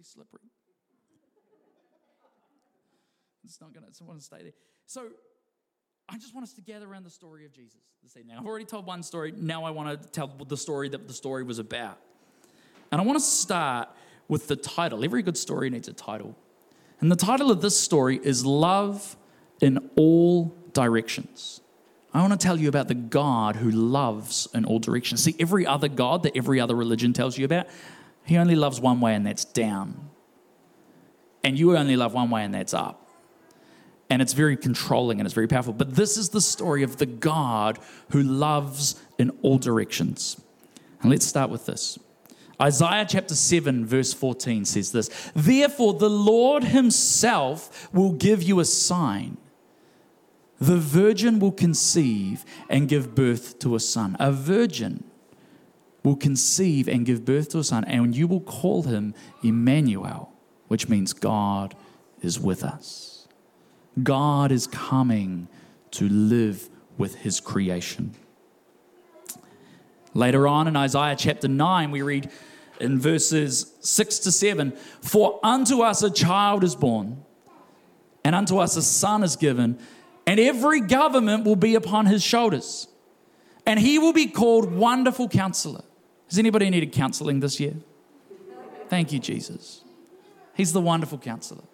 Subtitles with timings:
[0.00, 0.48] really slippery.
[3.44, 4.52] It's not going to, want to stay there.
[4.86, 5.08] So
[6.08, 8.36] I just want us to gather around the story of Jesus this evening.
[8.38, 9.32] I've already told one story.
[9.36, 11.98] Now I want to tell the story that the story was about.
[12.92, 13.88] And I want to start
[14.28, 15.04] with the title.
[15.04, 16.36] Every good story needs a title.
[17.00, 19.16] And the title of this story is Love
[19.60, 21.60] in All Directions.
[22.12, 25.22] I want to tell you about the God who loves in all directions.
[25.22, 27.66] See, every other God that every other religion tells you about,
[28.24, 30.10] he only loves one way, and that's down.
[31.42, 33.08] And you only love one way, and that's up.
[34.10, 35.72] And it's very controlling and it's very powerful.
[35.72, 37.78] But this is the story of the God
[38.10, 40.40] who loves in all directions.
[41.00, 41.96] And let's start with this.
[42.60, 48.64] Isaiah chapter 7, verse 14 says this Therefore, the Lord himself will give you a
[48.64, 49.38] sign.
[50.60, 54.16] The virgin will conceive and give birth to a son.
[54.20, 55.04] A virgin
[56.02, 60.32] will conceive and give birth to a son, and you will call him Emmanuel,
[60.68, 61.74] which means God
[62.22, 63.28] is with us.
[64.02, 65.48] God is coming
[65.92, 68.14] to live with his creation.
[70.14, 72.30] Later on in Isaiah chapter 9, we read
[72.80, 77.22] in verses 6 to 7 For unto us a child is born,
[78.24, 79.78] and unto us a son is given
[80.30, 82.86] and every government will be upon his shoulders.
[83.66, 85.82] And he will be called Wonderful Counselor.
[86.30, 87.74] Has anybody needed counseling this year?
[88.88, 89.82] Thank you, Jesus.
[90.54, 91.64] He's the Wonderful Counselor.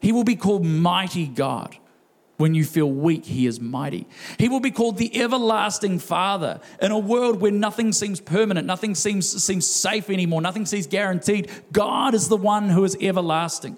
[0.00, 1.76] He will be called Mighty God.
[2.36, 4.06] When you feel weak, he is mighty.
[4.38, 6.60] He will be called the everlasting Father.
[6.80, 11.50] In a world where nothing seems permanent, nothing seems, seems safe anymore, nothing seems guaranteed,
[11.70, 13.76] God is the one who is everlasting.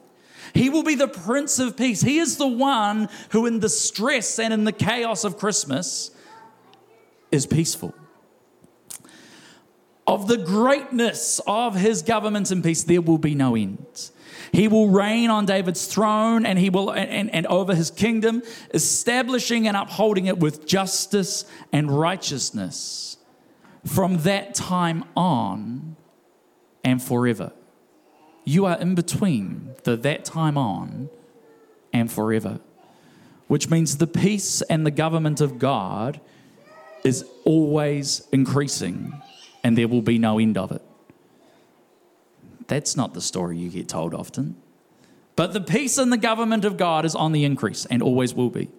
[0.54, 2.02] He will be the Prince of Peace.
[2.02, 6.12] He is the one who, in the stress and in the chaos of Christmas,
[7.32, 7.92] is peaceful.
[10.06, 14.10] Of the greatness of his government and peace, there will be no end.
[14.52, 18.42] He will reign on David's throne and he will and, and over his kingdom,
[18.74, 23.16] establishing and upholding it with justice and righteousness
[23.86, 25.96] from that time on
[26.84, 27.52] and forever.
[28.44, 31.08] You are in between the that time on
[31.92, 32.60] and forever,
[33.46, 36.20] which means the peace and the government of God
[37.04, 39.12] is always increasing
[39.62, 40.82] and there will be no end of it.
[42.68, 44.56] That's not the story you get told often.
[45.36, 48.50] But the peace and the government of God is on the increase and always will
[48.50, 48.70] be.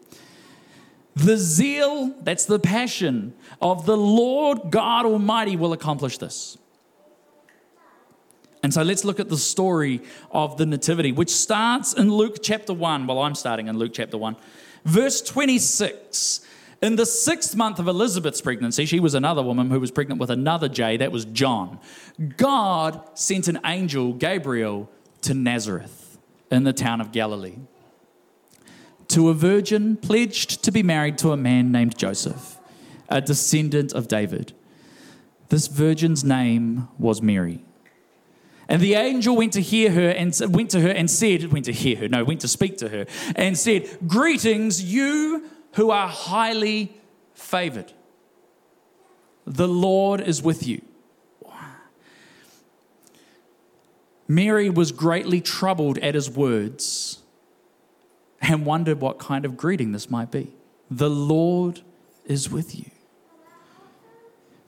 [1.16, 6.58] The zeal, that's the passion of the Lord God Almighty, will accomplish this.
[8.64, 10.02] And so let's look at the story
[10.32, 13.08] of the Nativity, which starts in Luke chapter 1.
[13.08, 14.38] Well, I'm starting in Luke chapter 1.
[14.86, 16.46] Verse 26.
[16.84, 20.30] In the sixth month of Elizabeth's pregnancy, she was another woman who was pregnant with
[20.30, 21.80] another J, that was John.
[22.36, 24.90] God sent an angel, Gabriel,
[25.22, 26.20] to Nazareth
[26.52, 27.56] in the town of Galilee
[29.08, 32.58] to a virgin pledged to be married to a man named Joseph,
[33.08, 34.54] a descendant of David.
[35.50, 37.64] This virgin's name was Mary.
[38.68, 41.72] And the angel went to hear her and went to her and said, went to
[41.72, 43.06] hear her, no, went to speak to her
[43.36, 46.96] and said, Greetings, you who are highly
[47.34, 47.92] favored.
[49.46, 50.82] The Lord is with you.
[54.28, 57.20] Mary was greatly troubled at his words
[58.42, 60.54] and wondered what kind of greeting this might be.
[60.90, 61.82] The Lord
[62.26, 62.90] is with you.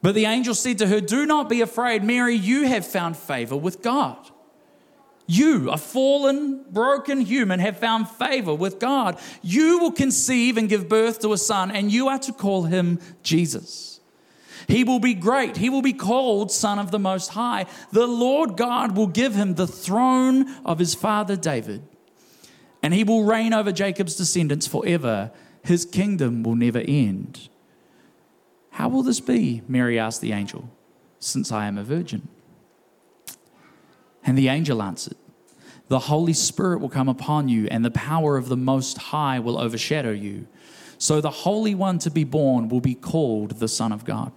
[0.02, 3.56] But the angel said to her, Do not be afraid, Mary, you have found favor
[3.56, 4.30] with God.
[5.28, 9.20] You, a fallen, broken human, have found favor with God.
[9.42, 13.00] You will conceive and give birth to a son, and you are to call him
[13.24, 14.00] Jesus.
[14.68, 15.58] He will be great.
[15.58, 17.66] He will be called Son of the Most High.
[17.92, 21.82] The Lord God will give him the throne of his father David,
[22.84, 25.32] and he will reign over Jacob's descendants forever.
[25.64, 27.50] His kingdom will never end.
[28.72, 29.64] How will this be?
[29.68, 30.70] Mary asked the angel,
[31.18, 32.28] since I am a virgin.
[34.24, 35.18] And the angel answered,
[35.88, 39.60] The Holy Spirit will come upon you, and the power of the Most High will
[39.60, 40.48] overshadow you.
[40.98, 44.32] So the Holy One to be born will be called the Son of God.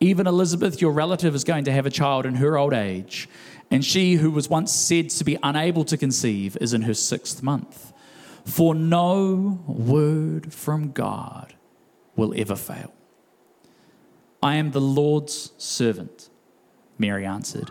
[0.00, 3.28] Even Elizabeth, your relative, is going to have a child in her old age,
[3.70, 7.42] and she who was once said to be unable to conceive is in her sixth
[7.42, 7.92] month.
[8.44, 11.54] For no word from God
[12.16, 12.92] will ever fail.
[14.42, 16.28] I am the Lord's servant,
[16.98, 17.70] Mary answered.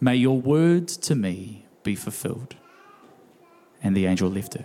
[0.00, 2.54] May your words to me be fulfilled.
[3.82, 4.64] And the angel left her.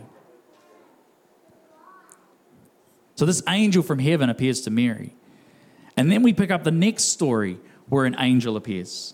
[3.16, 5.16] So, this angel from heaven appears to Mary.
[5.96, 9.14] And then we pick up the next story where an angel appears.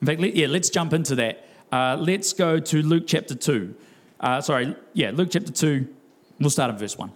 [0.00, 1.46] In fact, yeah, let's jump into that.
[1.70, 3.74] Uh, let's go to Luke chapter 2.
[4.20, 5.86] Uh, sorry, yeah, Luke chapter 2.
[6.40, 7.12] We'll start at verse 1.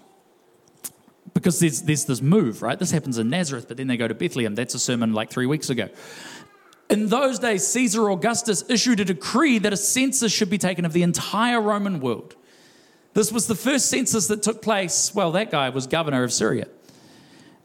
[1.33, 2.79] Because there's, there's this move, right?
[2.79, 4.55] This happens in Nazareth, but then they go to Bethlehem.
[4.55, 5.89] That's a sermon like three weeks ago.
[6.91, 10.93] In those days, Caesar Augustus issued a decree that a census should be taken of
[10.93, 12.35] the entire Roman world.
[13.15, 15.15] This was the first census that took place.
[15.15, 16.67] Well, that guy was governor of Syria.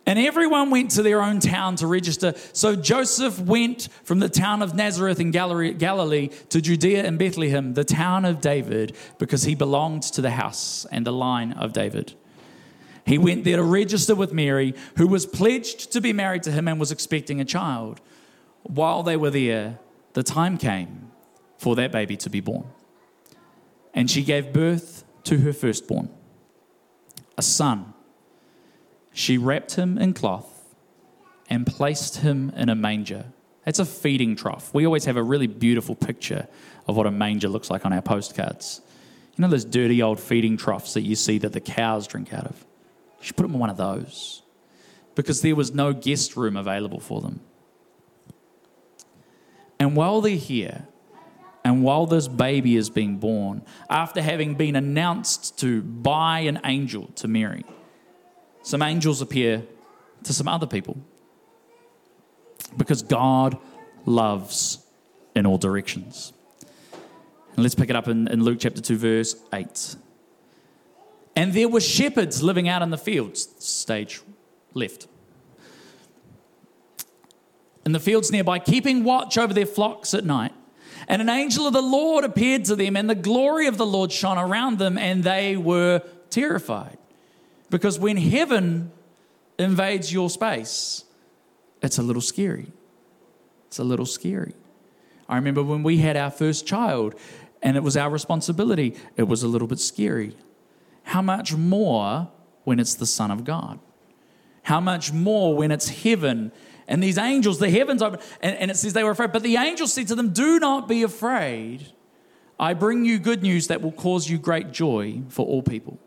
[0.08, 2.36] And everyone went to their own town to register.
[2.54, 7.84] So Joseph went from the town of Nazareth in Galilee to Judea and Bethlehem, the
[7.84, 12.14] town of David, because he belonged to the house and the line of David.
[13.08, 16.68] He went there to register with Mary, who was pledged to be married to him
[16.68, 18.00] and was expecting a child.
[18.68, 19.80] While they were there,
[20.14, 21.12] the time came
[21.58, 22.66] for that baby to be born.
[23.94, 26.10] And she gave birth to her firstborn,
[27.38, 27.94] a son.
[29.14, 30.76] She wrapped him in cloth
[31.50, 33.26] and placed him in a manger.
[33.66, 34.74] It's a feeding trough.
[34.74, 36.48] We always have a really beautiful picture
[36.88, 38.82] of what a manger looks like on our postcards.
[39.36, 42.46] You know those dirty old feeding troughs that you see that the cows drink out
[42.46, 42.66] of?
[43.22, 44.42] Should put them in one of those
[45.14, 47.42] because there was no guest room available for them.
[49.80, 50.88] And while they're here,
[51.64, 57.08] and while this baby is being born, after having been announced to by an angel
[57.16, 57.66] to Mary,
[58.62, 59.64] some angels appear
[60.24, 60.98] to some other people.
[62.78, 63.58] Because God
[64.06, 64.86] loves
[65.36, 66.34] in all directions.
[67.56, 69.96] And let's pick it up in, in Luke chapter 2, verse 8.
[71.36, 74.22] And there were shepherds living out in the fields, stage
[74.74, 75.08] left
[77.86, 80.54] in the fields nearby, keeping watch over their flocks at night.
[81.08, 84.12] And an angel of the Lord appeared to them, and the glory of the Lord
[84.12, 86.02] shone around them, and they were
[86.32, 86.98] terrified.
[87.70, 88.92] Because when heaven
[89.60, 91.04] invades your space,
[91.82, 92.72] it's a little scary.
[93.68, 94.56] It's a little scary.
[95.30, 97.14] I remember when we had our first child,
[97.62, 100.36] and it was our responsibility, it was a little bit scary.
[101.04, 102.30] How much more
[102.64, 103.80] when it's the Son of God?
[104.64, 106.52] How much more when it's heaven
[106.88, 109.32] and these angels, the heavens open, and, and it says they were afraid.
[109.32, 111.88] But the angel said to them, Do not be afraid.
[112.60, 116.00] I bring you good news that will cause you great joy for all people.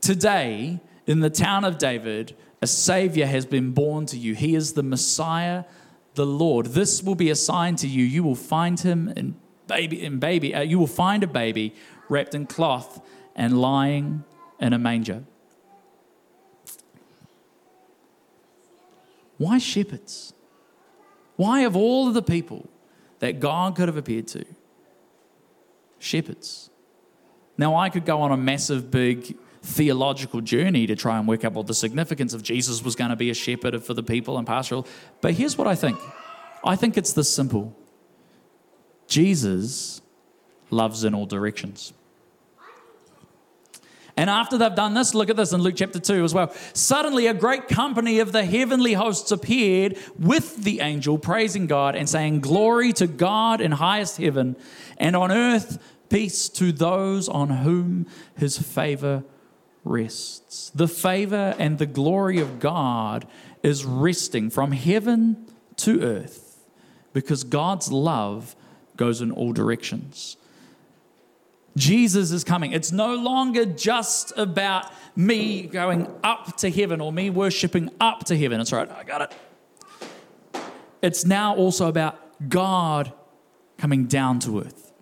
[0.00, 4.34] Today, in the town of David, a Savior has been born to you.
[4.34, 5.64] He is the Messiah,
[6.14, 6.66] the Lord.
[6.66, 8.04] This will be a sign to you.
[8.04, 10.54] You will find him in baby, in baby.
[10.54, 11.74] Uh, you will find a baby
[12.08, 13.00] wrapped in cloth
[13.34, 14.24] and lying
[14.60, 15.24] in a manger.
[19.42, 20.34] Why shepherds?
[21.34, 22.68] Why, of all of the people
[23.18, 24.44] that God could have appeared to,
[25.98, 26.70] shepherds?
[27.58, 31.54] Now, I could go on a massive, big theological journey to try and work out
[31.54, 34.46] what the significance of Jesus was going to be a shepherd for the people and
[34.46, 34.86] pastoral.
[35.20, 35.98] But here's what I think
[36.62, 37.76] I think it's this simple
[39.08, 40.02] Jesus
[40.70, 41.92] loves in all directions.
[44.16, 46.52] And after they've done this, look at this in Luke chapter 2 as well.
[46.74, 52.08] Suddenly, a great company of the heavenly hosts appeared with the angel, praising God and
[52.08, 54.56] saying, Glory to God in highest heaven,
[54.98, 58.06] and on earth, peace to those on whom
[58.36, 59.24] his favor
[59.84, 60.70] rests.
[60.74, 63.26] The favor and the glory of God
[63.62, 66.60] is resting from heaven to earth
[67.12, 68.54] because God's love
[68.96, 70.36] goes in all directions.
[71.76, 72.72] Jesus is coming.
[72.72, 78.36] It's no longer just about me going up to heaven or me worshiping up to
[78.36, 78.60] heaven.
[78.60, 80.62] It's right, I got it.
[81.00, 83.12] It's now also about God
[83.78, 84.92] coming down to earth.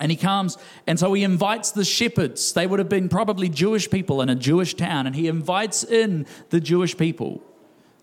[0.00, 0.58] And he comes,
[0.88, 2.52] and so he invites the shepherds.
[2.52, 6.26] They would have been probably Jewish people in a Jewish town, and he invites in
[6.50, 7.40] the Jewish people,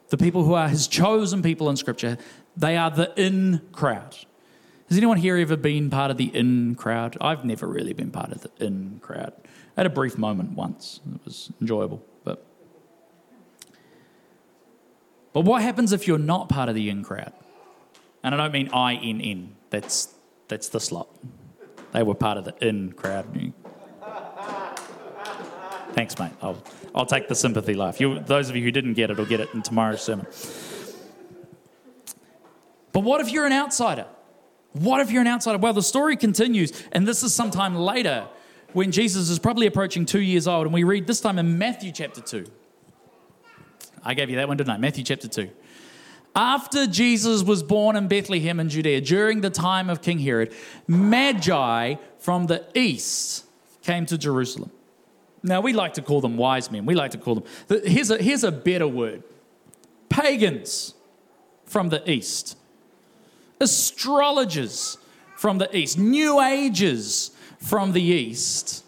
[0.07, 2.17] the people who are his chosen people in Scripture.
[2.55, 4.15] They are the in crowd.
[4.91, 7.15] Has anyone here ever been part of the in crowd?
[7.21, 9.31] I've never really been part of the in crowd.
[9.77, 10.99] Had a brief moment once.
[11.15, 12.45] It was enjoyable, but
[15.31, 17.31] but what happens if you're not part of the in crowd?
[18.21, 19.55] And I don't mean I in in.
[19.69, 20.13] That's
[20.49, 21.07] that's the slot.
[21.93, 23.53] They were part of the in crowd.
[25.93, 26.33] Thanks, mate.
[26.41, 26.61] I'll
[26.93, 28.01] I'll take the sympathy laugh.
[28.01, 30.27] You, those of you who didn't get it will get it in tomorrow's sermon.
[32.91, 34.05] But what if you're an outsider?
[34.73, 35.57] What if you're an outsider?
[35.57, 38.27] Well, the story continues, and this is sometime later
[38.73, 41.91] when Jesus is probably approaching two years old, and we read this time in Matthew
[41.91, 42.45] chapter 2.
[44.03, 44.77] I gave you that one, didn't I?
[44.77, 45.49] Matthew chapter 2.
[46.33, 50.53] After Jesus was born in Bethlehem in Judea, during the time of King Herod,
[50.87, 53.45] Magi from the east
[53.81, 54.71] came to Jerusalem.
[55.43, 56.85] Now, we like to call them wise men.
[56.85, 57.43] We like to call them,
[57.83, 59.23] here's a, here's a better word
[60.07, 60.93] pagans
[61.65, 62.57] from the east
[63.61, 64.97] astrologers
[65.37, 68.83] from the east, New Ages from the east,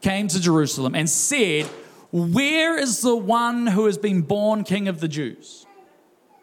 [0.00, 1.66] came to Jerusalem and said,
[2.12, 5.64] Where is the one who has been born king of the Jews?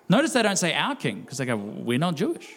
[0.09, 2.47] Notice they don't say our king because they go, We're not Jewish.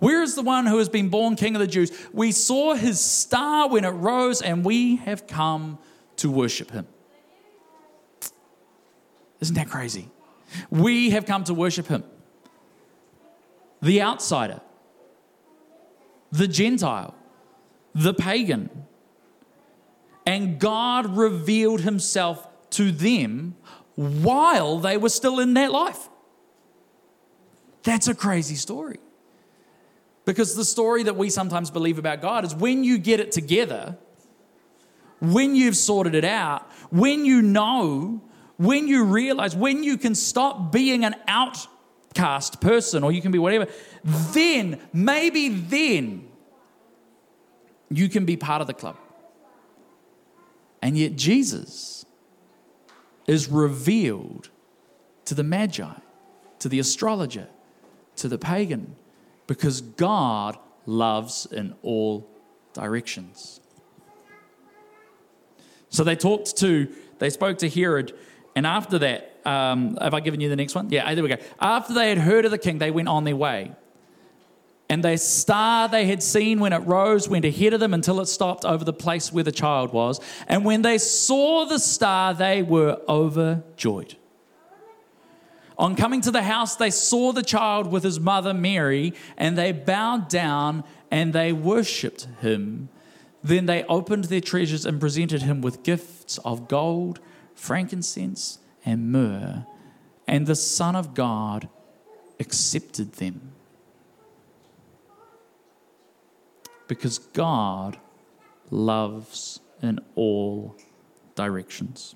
[0.00, 1.90] Where is the one who has been born king of the Jews?
[2.12, 5.78] We saw his star when it rose, and we have come
[6.16, 6.86] to worship him.
[9.40, 10.10] Isn't that crazy?
[10.70, 12.04] We have come to worship him.
[13.84, 14.62] The outsider,
[16.32, 17.14] the Gentile,
[17.94, 18.70] the pagan.
[20.26, 23.56] And God revealed himself to them
[23.94, 26.08] while they were still in that life.
[27.82, 28.98] That's a crazy story.
[30.24, 33.98] Because the story that we sometimes believe about God is when you get it together,
[35.20, 38.22] when you've sorted it out, when you know,
[38.56, 41.14] when you realize, when you can stop being an
[42.14, 43.66] outcast person or you can be whatever,
[44.04, 46.28] then, maybe then,
[47.90, 48.96] you can be part of the club.
[50.82, 52.04] And yet, Jesus
[53.26, 54.50] is revealed
[55.24, 55.94] to the Magi,
[56.58, 57.48] to the astrologer,
[58.16, 58.96] to the pagan,
[59.46, 62.28] because God loves in all
[62.74, 63.60] directions.
[65.88, 68.12] So they talked to, they spoke to Herod,
[68.54, 70.90] and after that, um, have I given you the next one?
[70.90, 71.36] Yeah, there we go.
[71.60, 73.72] After they had heard of the king, they went on their way.
[74.88, 78.26] And the star they had seen when it rose went ahead of them until it
[78.26, 80.20] stopped over the place where the child was.
[80.46, 84.16] And when they saw the star, they were overjoyed.
[85.76, 89.72] On coming to the house, they saw the child with his mother Mary, and they
[89.72, 92.88] bowed down and they worshipped him.
[93.42, 97.20] Then they opened their treasures and presented him with gifts of gold,
[97.54, 99.66] frankincense, and myrrh.
[100.26, 101.68] And the Son of God
[102.40, 103.52] accepted them.
[106.86, 107.98] Because God
[108.70, 110.76] loves in all
[111.34, 112.14] directions.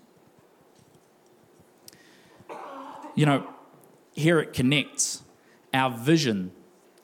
[3.15, 3.47] You know,
[4.13, 5.23] here it connects
[5.75, 6.53] our vision,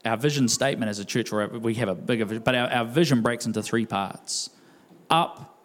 [0.04, 2.84] our vision statement as a church, or we have a bigger vision, but our, our
[2.84, 4.50] vision breaks into three parts
[5.10, 5.58] up,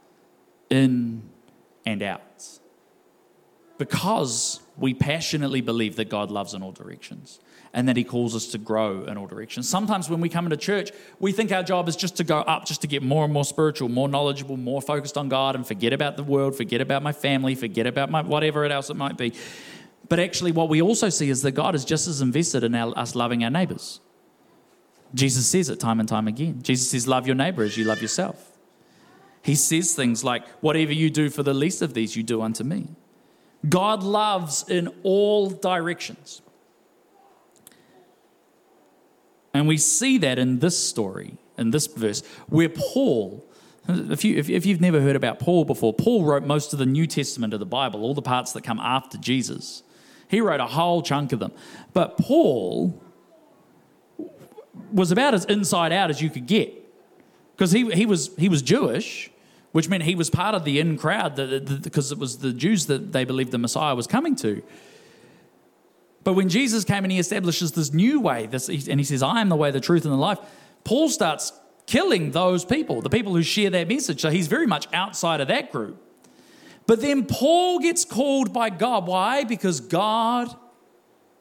[0.69, 1.23] in,
[1.85, 2.58] and out.
[3.79, 7.39] Because we passionately believe that God loves in all directions
[7.73, 9.69] and that He calls us to grow in all directions.
[9.69, 12.65] Sometimes when we come into church, we think our job is just to go up,
[12.65, 15.93] just to get more and more spiritual, more knowledgeable, more focused on God, and forget
[15.93, 19.33] about the world, forget about my family, forget about my whatever else it might be.
[20.09, 22.97] But actually, what we also see is that God is just as invested in our,
[22.99, 24.01] us loving our neighbors.
[25.13, 26.61] Jesus says it time and time again.
[26.63, 28.57] Jesus says, Love your neighbor as you love yourself.
[29.41, 32.65] He says things like, Whatever you do for the least of these, you do unto
[32.65, 32.89] me.
[33.67, 36.41] God loves in all directions.
[39.53, 43.45] And we see that in this story, in this verse, where Paul,
[43.87, 46.85] if, you, if, if you've never heard about Paul before, Paul wrote most of the
[46.85, 49.83] New Testament of the Bible, all the parts that come after Jesus.
[50.29, 51.51] He wrote a whole chunk of them.
[51.91, 53.01] But Paul
[54.91, 56.73] was about as inside out as you could get
[57.55, 59.29] because he, he, was, he was Jewish,
[59.71, 61.35] which meant he was part of the in crowd
[61.83, 64.63] because it was the Jews that they believed the Messiah was coming to.
[66.23, 69.41] But when Jesus came and he establishes this new way, this, and he says, I
[69.41, 70.39] am the way, the truth, and the life,
[70.83, 71.53] Paul starts
[71.85, 74.21] killing those people, the people who share that message.
[74.21, 76.01] So he's very much outside of that group.
[76.85, 79.07] But then Paul gets called by God.
[79.07, 79.43] Why?
[79.43, 80.55] Because God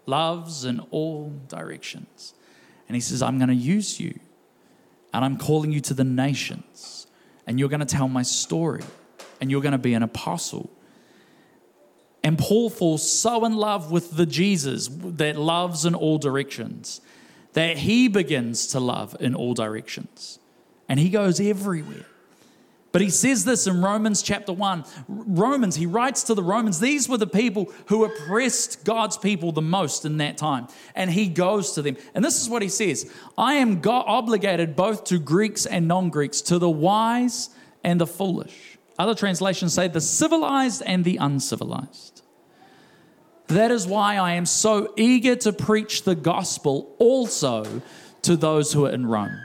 [0.06, 2.34] loves in all directions.
[2.86, 4.18] And he says, I'm going to use you.
[5.12, 6.97] And I'm calling you to the nations.
[7.48, 8.84] And you're going to tell my story.
[9.40, 10.70] And you're going to be an apostle.
[12.22, 17.00] And Paul falls so in love with the Jesus that loves in all directions
[17.58, 20.38] that he begins to love in all directions.
[20.88, 22.06] And he goes everywhere.
[22.98, 24.84] But he says this in Romans chapter 1.
[25.06, 29.62] Romans, he writes to the Romans, these were the people who oppressed God's people the
[29.62, 30.66] most in that time.
[30.96, 31.96] And he goes to them.
[32.16, 36.10] And this is what he says I am God obligated both to Greeks and non
[36.10, 37.50] Greeks, to the wise
[37.84, 38.76] and the foolish.
[38.98, 42.22] Other translations say the civilized and the uncivilized.
[43.46, 47.80] That is why I am so eager to preach the gospel also
[48.22, 49.38] to those who are in Rome.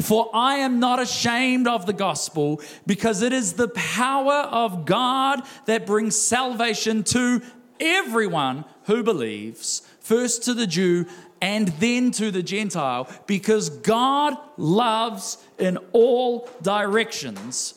[0.00, 5.42] For I am not ashamed of the gospel, because it is the power of God
[5.66, 7.42] that brings salvation to
[7.78, 11.06] everyone who believes, first to the Jew
[11.42, 17.74] and then to the Gentile, because God loves in all directions.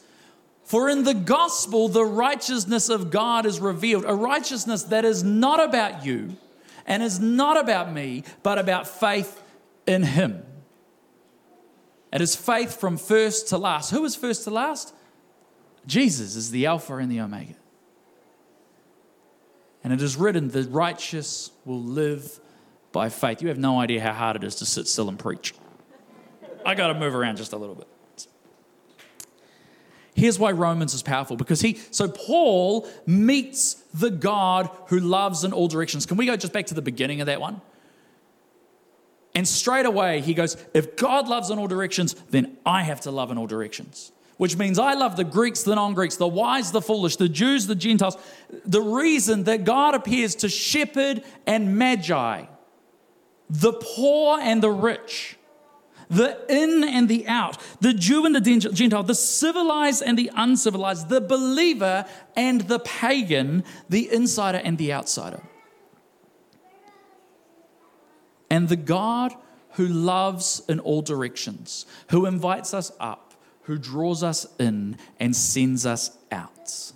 [0.64, 5.64] For in the gospel, the righteousness of God is revealed, a righteousness that is not
[5.64, 6.36] about you
[6.86, 9.42] and is not about me, but about faith
[9.88, 10.44] in Him.
[12.14, 13.90] It is faith from first to last.
[13.90, 14.94] Who is first to last?
[15.88, 17.56] Jesus is the Alpha and the Omega.
[19.84, 22.40] And it is written, the righteous will live
[22.92, 23.42] by faith.
[23.42, 25.56] You have no idea how hard it is to sit still and preach.
[26.64, 27.88] I got to move around just a little bit.
[30.16, 35.52] Here's why Romans is powerful because he, so Paul meets the God who loves in
[35.52, 36.06] all directions.
[36.06, 37.60] Can we go just back to the beginning of that one?
[39.36, 43.12] And straight away, he goes, If God loves in all directions, then I have to
[43.12, 44.12] love in all directions.
[44.38, 47.68] Which means I love the Greeks, the non Greeks, the wise, the foolish, the Jews,
[47.68, 48.18] the Gentiles.
[48.66, 52.46] The reason that God appears to shepherd and magi,
[53.50, 55.38] the poor and the rich,
[56.10, 61.10] the in and the out, the Jew and the Gentile, the civilized and the uncivilized,
[61.10, 65.42] the believer and the pagan, the insider and the outsider.
[68.54, 69.34] And the God
[69.72, 73.34] who loves in all directions, who invites us up,
[73.64, 76.92] who draws us in and sends us out.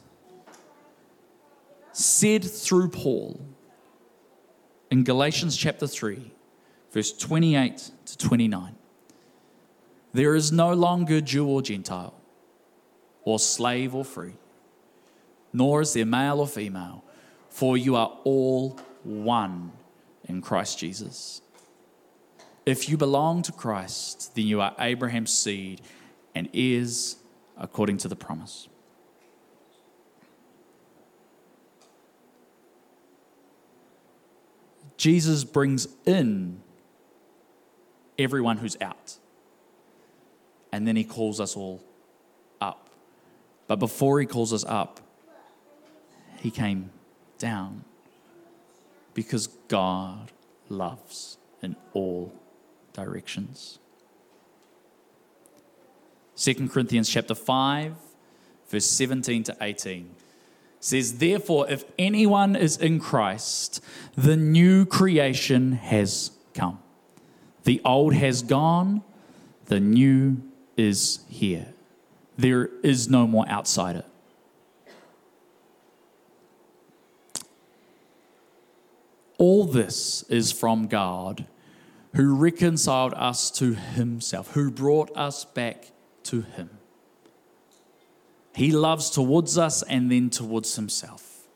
[1.94, 3.42] Said through Paul
[4.92, 6.32] in Galatians chapter 3,
[6.92, 8.76] verse 28 to 29.
[10.14, 12.14] There is no longer Jew or Gentile,
[13.24, 14.36] or slave or free,
[15.52, 17.04] nor is there male or female,
[17.50, 19.72] for you are all one
[20.26, 21.42] in Christ Jesus.
[22.68, 25.80] If you belong to Christ, then you are Abraham's seed
[26.36, 27.16] and heirs
[27.56, 28.68] according to the promise.
[34.98, 36.62] Jesus brings in
[38.20, 39.16] everyone who's out.
[40.74, 41.82] And then he calls us all
[42.60, 42.90] up.
[43.68, 45.00] But before he calls us up,
[46.36, 46.90] he came
[47.38, 47.86] down
[49.14, 50.34] because God
[50.68, 52.17] loves in all
[52.98, 53.80] directions.
[56.36, 57.94] 2 Corinthians chapter 5
[58.70, 60.10] verse 17 to 18
[60.80, 63.84] says therefore if anyone is in Christ
[64.16, 66.80] the new creation has come.
[67.64, 69.04] The old has gone
[69.66, 70.42] the new
[70.76, 71.74] is here.
[72.38, 74.06] There is no more outsider.
[79.38, 81.46] All this is from God
[82.16, 85.92] who reconciled us to himself, who brought us back
[86.24, 86.70] to him.
[88.56, 91.48] He loves towards us and then towards himself.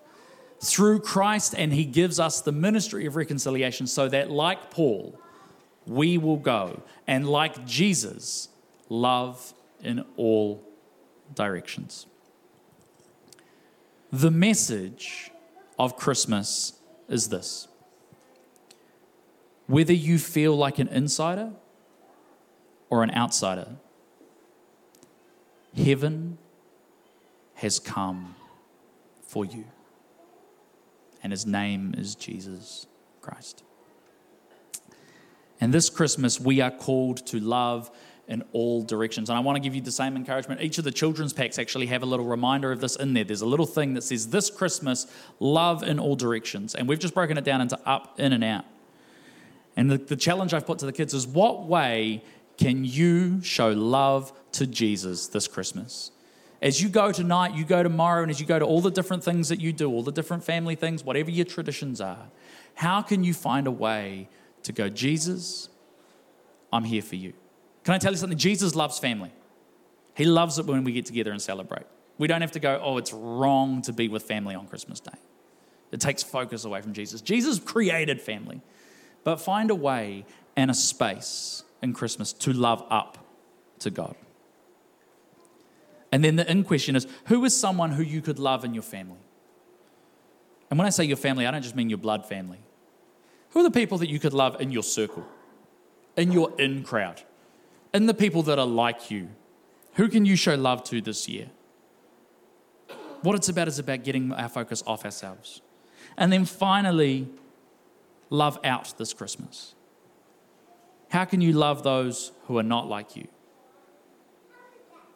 [0.64, 5.20] Through Christ, and he gives us the ministry of reconciliation so that, like Paul,
[5.88, 8.50] we will go and, like Jesus,
[8.88, 10.64] love in all
[11.34, 12.06] directions.
[14.12, 15.32] The message
[15.80, 16.74] of Christmas
[17.10, 17.68] is this
[19.71, 21.49] whether you feel like an insider
[22.89, 23.69] or an outsider,
[25.75, 26.38] heaven
[27.55, 28.36] has come
[29.23, 29.63] for you.
[31.23, 32.86] And his name is Jesus
[33.21, 33.63] Christ.
[35.62, 37.89] And this Christmas, we are called to love
[38.27, 39.29] in all directions.
[39.29, 40.60] And I want to give you the same encouragement.
[40.62, 43.23] Each of the children's packs actually have a little reminder of this in there.
[43.23, 45.07] There's a little thing that says, This Christmas,
[45.39, 46.75] love in all directions.
[46.75, 48.65] And we've just broken it down into up, in, and out.
[49.75, 52.23] And the, the challenge I've put to the kids is what way
[52.57, 56.12] can you show love to Jesus this Christmas?
[56.62, 59.23] As you go tonight, you go tomorrow, and as you go to all the different
[59.23, 62.29] things that you do, all the different family things, whatever your traditions are,
[62.75, 64.29] how can you find a way
[64.63, 65.69] to go, Jesus,
[66.71, 67.34] I'm here for you?
[67.84, 68.38] Can I tell you something?
[68.38, 69.31] Jesus loves family.
[70.15, 71.86] He loves it when we get together and celebrate.
[72.19, 75.17] We don't have to go, oh, it's wrong to be with family on Christmas Day.
[75.91, 77.21] It takes focus away from Jesus.
[77.21, 78.62] Jesus created family
[79.23, 83.17] but find a way and a space in Christmas to love up
[83.79, 84.15] to God.
[86.12, 88.84] And then the in question is who is someone who you could love in your
[88.84, 89.19] family?
[90.69, 92.60] And when I say your family, I don't just mean your blood family.
[93.51, 95.25] Who are the people that you could love in your circle,
[96.15, 97.21] in your in crowd,
[97.93, 99.29] in the people that are like you?
[99.95, 101.49] Who can you show love to this year?
[103.21, 105.62] What it's about is about getting our focus off ourselves.
[106.17, 107.27] And then finally,
[108.32, 109.76] love out this Christmas?
[111.10, 113.28] How can you love those who are not like you?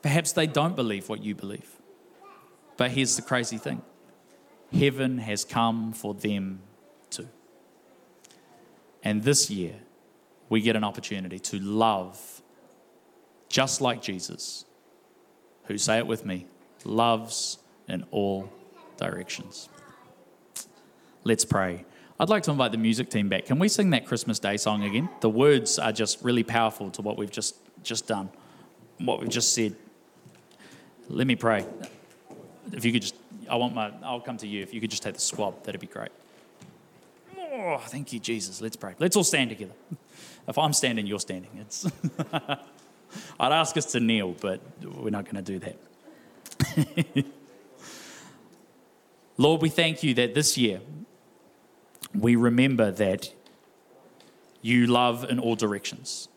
[0.04, 1.82] Perhaps they don't believe what you believe.
[2.78, 3.82] But here's the crazy thing
[4.72, 6.62] heaven has come for them
[7.10, 7.30] too.
[9.02, 9.76] And this year,
[10.50, 12.42] we get an opportunity to love
[13.50, 14.66] just like Jesus,
[15.66, 16.46] who, say it with me,
[16.84, 18.52] loves in all
[18.98, 19.70] directions.
[21.24, 21.86] Let's pray.
[22.18, 23.46] I'd like to invite the music team back.
[23.46, 25.10] Can we sing that Christmas Day song again?
[25.20, 28.30] The words are just really powerful to what we've just, just done,
[29.00, 29.76] what we've just said.
[31.10, 31.66] Let me pray.
[32.72, 33.16] If you could just,
[33.50, 34.64] I want my, I'll come to you.
[34.64, 36.12] If you could just take the swab, that'd be great.
[37.38, 38.62] Oh, thank you, Jesus.
[38.62, 38.96] Let's pray.
[38.98, 39.74] Let's all stand together.
[40.48, 41.52] If I'm standing, you're standing.
[41.60, 41.86] It's
[43.40, 47.26] I'd ask us to kneel, but we're not going to do that.
[49.38, 50.80] Lord, we thank you that this year
[52.20, 53.32] we remember that
[54.62, 56.28] you love in all directions.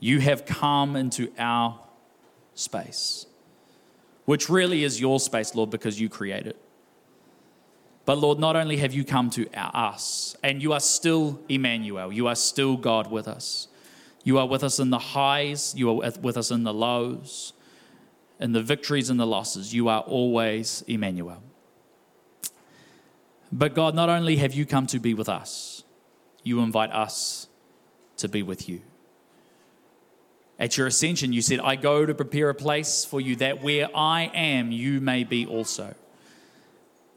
[0.00, 1.78] You have come into our
[2.54, 3.26] space,
[4.24, 6.56] which really is your space, Lord, because you created it.
[8.06, 12.12] But Lord, not only have you come to our, us, and you are still Emmanuel,
[12.12, 13.68] you are still God with us.
[14.24, 17.52] You are with us in the highs, you are with us in the lows,
[18.38, 19.72] in the victories and the losses.
[19.72, 21.42] You are always Emmanuel.
[23.52, 25.82] But God, not only have you come to be with us,
[26.42, 27.48] you invite us
[28.18, 28.82] to be with you.
[30.58, 33.88] At your ascension, you said, I go to prepare a place for you that where
[33.94, 35.94] I am, you may be also.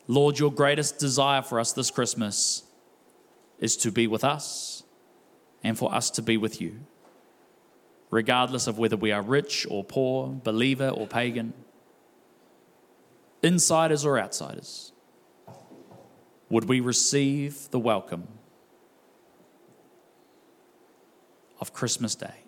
[0.07, 2.63] Lord, your greatest desire for us this Christmas
[3.59, 4.83] is to be with us
[5.63, 6.79] and for us to be with you,
[8.09, 11.53] regardless of whether we are rich or poor, believer or pagan,
[13.41, 14.92] insiders or outsiders
[16.53, 18.27] would we receive the welcome
[21.59, 22.43] of Christmas Day?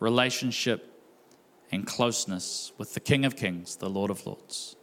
[0.00, 1.00] Relationship
[1.70, 4.74] and closeness with the King of Kings, the Lord of Lords,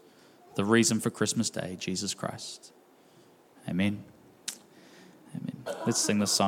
[0.56, 2.72] the reason for Christmas Day, Jesus Christ.
[3.68, 4.06] Amen.
[5.36, 5.76] Amen.
[5.86, 6.48] Let's sing this song.